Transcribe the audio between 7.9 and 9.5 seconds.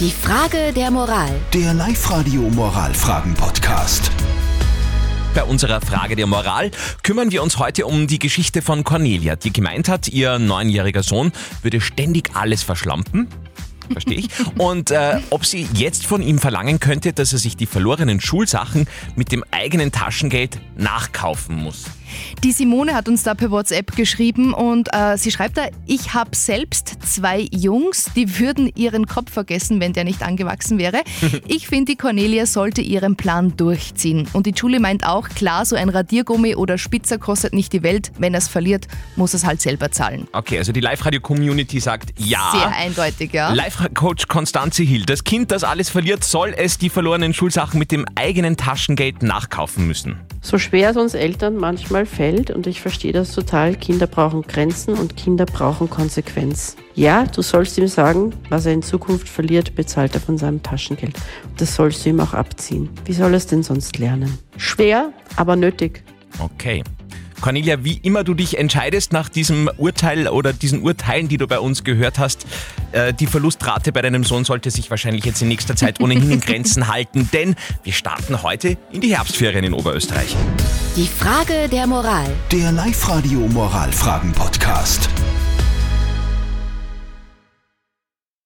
die Geschichte von Cornelia,